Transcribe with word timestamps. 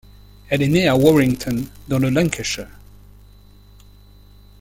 Elle 0.49 0.63
est 0.63 0.67
née 0.67 0.87
à 0.87 0.95
Warrington, 0.95 1.63
dans 1.87 1.99
le 1.99 2.09
Lancashire. 2.09 2.67